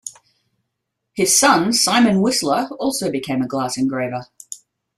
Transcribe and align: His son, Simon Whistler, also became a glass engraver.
His 1.13 1.39
son, 1.39 1.73
Simon 1.73 2.21
Whistler, 2.21 2.69
also 2.79 3.11
became 3.11 3.43
a 3.43 3.47
glass 3.47 3.77
engraver. 3.77 4.25